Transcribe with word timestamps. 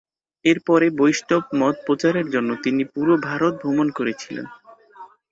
এর 0.45 0.57
পরে 0.67 0.87
বৈষ্ণব 0.99 1.43
মত 1.59 1.75
প্রচারের 1.85 2.27
জন্য 2.29 2.49
তিনি 2.63 2.83
পুরো 2.93 3.13
ভারত 3.27 3.53
ভ্রমণ 3.61 3.87
করেছিলেন। 3.97 4.45